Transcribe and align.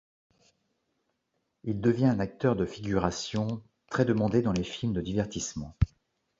Il 1.63 1.79
devient 1.79 2.07
un 2.07 2.19
acteur 2.19 2.55
de 2.55 2.65
figuration 2.65 3.61
très 3.91 4.03
demandé 4.03 4.41
dans 4.41 4.51
les 4.51 4.63
films 4.63 4.93
de 4.93 5.01
divertissement. 5.01 5.75